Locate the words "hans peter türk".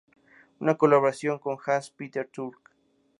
1.63-2.61